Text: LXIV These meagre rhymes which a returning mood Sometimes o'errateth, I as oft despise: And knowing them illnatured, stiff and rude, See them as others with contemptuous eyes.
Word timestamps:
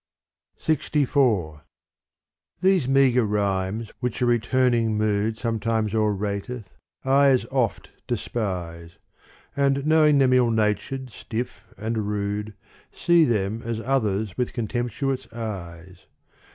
LXIV 0.59 1.61
These 2.59 2.87
meagre 2.87 3.23
rhymes 3.23 3.91
which 3.99 4.19
a 4.19 4.25
returning 4.25 4.97
mood 4.97 5.37
Sometimes 5.37 5.93
o'errateth, 5.93 6.69
I 7.05 7.27
as 7.27 7.45
oft 7.51 7.91
despise: 8.07 8.97
And 9.55 9.85
knowing 9.85 10.17
them 10.17 10.31
illnatured, 10.31 11.11
stiff 11.11 11.65
and 11.77 12.07
rude, 12.09 12.55
See 12.91 13.25
them 13.25 13.61
as 13.61 13.79
others 13.79 14.35
with 14.39 14.53
contemptuous 14.53 15.31
eyes. 15.31 16.07